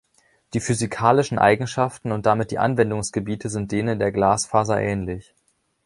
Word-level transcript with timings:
Die 0.55 0.59
physikalischen 0.59 1.37
Eigenschaften 1.37 2.11
und 2.11 2.25
damit 2.25 2.49
die 2.49 2.57
Anwendungsgebiete 2.57 3.49
sind 3.49 3.71
denen 3.71 3.99
der 3.99 4.11
Glasfaser 4.11 4.81
ähnlich. 4.81 5.35